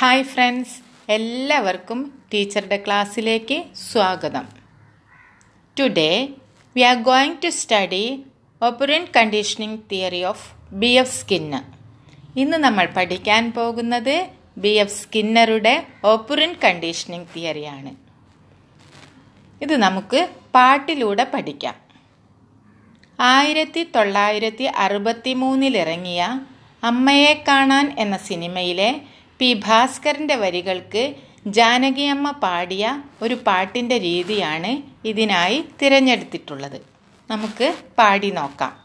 Hi 0.00 0.22
friends 0.28 0.76
എല്ലാവർക്കും 1.14 1.98
ടീച്ചറുടെ 2.32 2.76
ക്ലാസ്സിലേക്ക് 2.84 3.56
സ്വാഗതം. 3.88 4.44
Today 5.76 6.12
we 6.76 6.82
are 6.90 6.96
going 7.08 7.36
to 7.42 7.48
study 7.58 8.04
operant 8.62 9.12
conditioning 9.16 9.76
theory 9.90 10.22
of 10.30 10.46
B 10.82 10.90
F 11.02 11.14
Skinner 11.18 11.66
ഇന്ന് 12.44 12.60
നമ്മൾ 12.66 12.88
പഠിക്കാൻ 12.96 13.52
പോകുന്നത് 13.58 14.16
ബി 14.64 14.72
എഫ് 14.84 14.96
സ്കിന്നറുടെ 15.02 15.74
ഓപ്പറന്റ് 16.12 16.60
കണ്ടീഷനിങ് 16.64 17.30
തിയറിയാണ് 17.34 17.92
ഇത് 19.60 19.76
നമുക്ക് 19.86 20.22
പാട്ടിലൂടെ 20.56 21.28
പഠിക്കാം. 21.36 21.78
ആയിരത്തി 23.18 23.84
തൊള്ളായിരത്തി 23.98 24.68
അറുപത്തി 24.86 25.34
മൂന്നിലിറങ്ങിയ 25.44 26.22
അമ്മയെ 26.82 27.32
കാണാൻ 27.50 27.86
എന്ന 27.98 28.16
സിനിമയിലെ 28.30 28.92
പി 29.40 29.54
ഭാസ്കറിന്റെ 29.54 30.34
വരികൾക്ക് 30.34 31.14
ജാനകിയമ്മ 31.46 32.30
പാടിയ 32.30 33.02
ഒരു 33.22 33.34
പാട്ടിന്റെ 33.34 33.98
രീതിയാണ് 33.98 34.82
ഇതിനായി 35.08 35.64
തിരഞ്ഞെടുത്തിട്ടുള്ളത്. 35.82 36.80
നമുക്ക് 37.30 37.74
പാടി 37.98 38.30
നോക്കാം. 38.30 38.80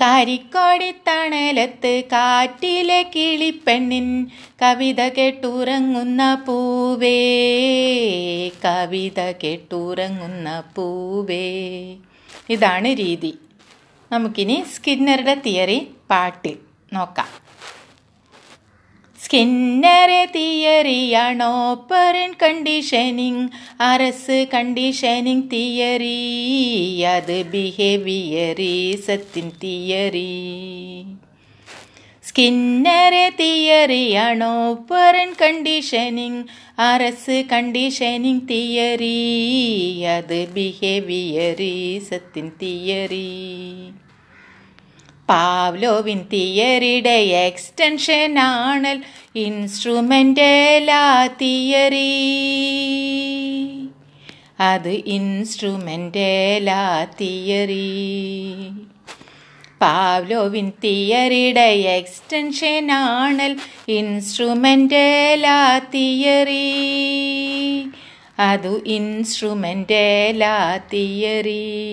കാരിക്കോടി 0.00 0.90
തണലത്ത് 0.90 2.02
കാറ്റിലെ 2.12 3.10
കിളിപ്പെണ്ണിൻ 3.16 4.30
കവിത 4.62 5.08
കേട്ടുറങ്ങുന്ന 5.08 6.34
പൂവേ 6.34 7.18
കവിത 8.48 9.32
കേട്ടുറങ്ങുന്ന 9.32 10.62
പൂവേ. 10.74 11.96
ഇതാണ് 12.50 12.88
രീതി. 12.88 13.38
നമുക്കിനി 14.12 14.64
സ്കിന്നറുടെ 14.74 15.34
തിയറി 15.34 15.90
പാട്ടിൽ 16.10 16.58
നോക്കാം. 16.92 17.45
സ്കിന്നറെ 19.26 20.28
തിയറിയാണോ? 20.34 21.74
പെറിൻ 21.74 22.34
കണ്ടീഷനിങ് 22.42 23.48
അറസ് 23.80 24.46
കണ്ടീഷനിങ് 24.54 25.42
തിയറി. 25.52 27.00
അത് 27.00 27.42
ബിഹേവിയറിസത്തിൻ 27.42 29.52
തിയറി. 29.62 30.56
സ്കിന്നറെ 32.28 33.32
തിയറിയാണോ? 33.40 34.72
പെറിൻ 34.72 35.34
കണ്ടീഷനിങ് 35.42 36.44
അറസ് 36.78 37.44
കണ്ടീഷനിങ് 37.52 38.40
തിയറി. 38.50 40.00
അത് 40.00 40.48
ബിഹേവിയറിസത്തിൻ 40.48 42.52
തിയറി. 42.62 43.48
പാവ്ലോവിൻ 45.28 46.24
തിയറിയുടെ 46.32 47.10
എക്സ്റ്റൻഷൻ 47.10 48.38
ആണൽ 48.38 49.02
ഇൻസ്ട്രുമെന്റലാ 49.36 51.26
തിയറി. 51.26 52.28
അത് 54.60 54.88
ഇൻസ്ട്രുമെന്റലാ 54.88 57.04
തിയറി. 57.04 58.10
പാവ്ലോവിൻ 59.80 60.72
തിയറിയുടെ 60.84 61.60
എക്സ്റ്റൻഷൻ 61.60 62.92
ആണൽ 62.92 63.56
ഇൻസ്ട്രുമെന്റലാ 63.88 65.78
തിയറി. 65.78 66.72
അതു 68.38 68.82
ഇൻസ്ട്രുമെന്റലാ 68.86 70.76
തിയറി. 70.76 71.86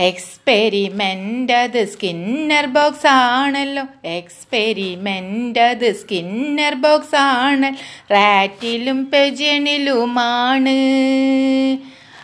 എക്സ്പെരിമെന്റ് 0.00 1.52
അത് 1.52 1.84
സ്കിന്നർ 1.84 2.66
ബോക്സ് 2.66 3.06
ആണല്ലോ. 3.06 3.84
എക്സ്പെരിമെന്റ് 4.04 5.58
അത് 5.58 5.92
സ്കിന്നർ 5.92 6.74
ബോക്സ് 6.74 7.16
ആണ്. 7.16 7.76
റാറ്റിലും 8.12 9.10
പെജണിലുമാണ് 9.10 10.78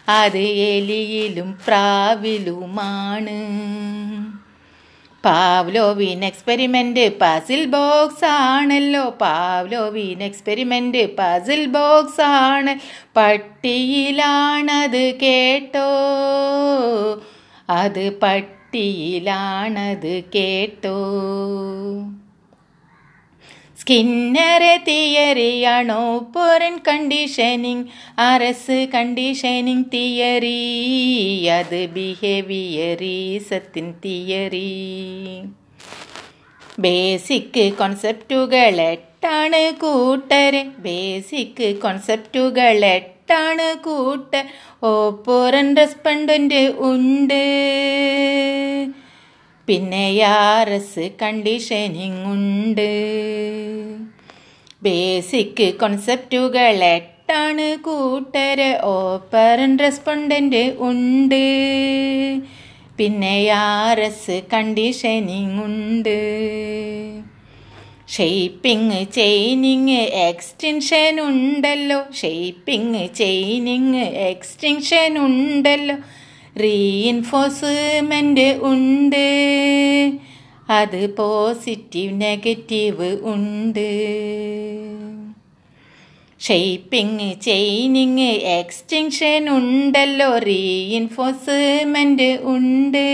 അത് 0.09 0.39
എലിയിലും 0.39 1.59
പ്രാവിലുമാണ്. 1.67 3.61
പാവ്ലോവിൻ 5.25 6.25
എക്സ്പെരിമെന്റ് 6.25 7.19
പസിൽ 7.19 7.65
ബോക്സ് 7.65 8.25
ആണല്ലോ. 8.25 9.09
പാവ്ലോവിൻ 9.11 10.23
എക്സ്പെരിമെന്റ് 10.23 11.17
പസിൽ 11.17 11.67
ബോക്സ് 11.67 12.21
ആണ്. 12.21 12.78
പട്ടിയിലാണത് 13.17 15.15
കേട്ടോ. 15.21 15.91
അത് 17.70 18.20
പട്ടിയിലാണത് 18.20 20.25
കേട്ടോ. 20.34 20.98
സ്കിന്നറെ 23.81 24.81
തിയറിയാണോ 24.88 26.19
പൊറൻ 26.19 26.81
കണ്ടീഷനിങ്? 26.88 27.84
അറസ് 28.19 28.88
കണ്ടീഷനിങ് 28.94 29.84
തിയറി. 29.84 31.44
അത് 31.44 31.86
ബിഹേവിയറീസത്തിൻ 31.86 33.94
തിയറി. 34.04 35.42
ബേസിക് 36.78 37.72
കോൺസെപ്റ്റുകൾ 37.72 38.81
എട്ടാണ് 38.81 39.81
കൂട്ടര്. 39.81 40.70
ബേസിക് 40.78 41.76
കോൺസെപ്റ്റുകൾ 41.76 42.84
എട്ടാണ് 43.31 43.67
ഓ 43.87 44.89
ഓപ്പോറൻ 45.09 45.77
റെസ്പണ്ടന്റ് 45.77 46.75
ഉണ്ട്. 46.79 47.43
പിന്നെ 49.69 50.13
യാറസ് 50.15 51.11
കണ്ടീഷനിങ് 51.23 52.25
ഉണ്ട് 52.33 52.91
ബേസിക് 54.83 55.75
കോൺസെപ്റ്റുകൾ 55.75 56.85
എട്ടാണ് 56.85 57.77
കൂട്ടര്. 57.77 58.71
ഓപ്പറൻ 58.83 59.79
റെസ്പോണ്ടന്റ് 59.79 60.65
ഉണ്ട്. 60.81 61.45
പിന്നെ 62.99 63.35
യാറസ് 63.45 64.43
കണ്ടീഷനിങ് 64.53 65.61
ഉണ്ട് 65.65 66.19
ഷെയ്പ്പിങ് 68.16 69.12
ചെയിനിങ് 69.12 70.28
എക്സ്റ്റിൻഷൻ 70.28 71.21
ഉണ്ടല്ലോ. 71.21 72.03
ഷെയ്പ്പിങ് 72.22 73.15
ചെയിനിങ് 73.15 73.97
എക്സ്റ്റിൻഷൻ 73.97 75.19
ഉണ്ടല്ലോ. 75.19 75.97
റീഇൻഫോഴ്സ്മെന്റ് 76.62 78.59
ഉണ്ട്. 78.62 79.26
അത് 80.70 81.16
പോസിറ്റീവ് 81.16 82.20
നെഗറ്റീവ് 82.20 83.22
ഉണ്ട്. 83.22 83.91
ഷെയ്പ്പിങ് 86.41 87.41
ചെയിനിങ് 87.41 88.60
എക്സ്റ്റിൻഷൻ 88.60 89.50
ഉണ്ടല്ലോ. 89.50 90.38
റീഇൻഫോഴ്സ്മെന്റ് 90.38 92.38
ഉണ്ട്. 92.43 93.09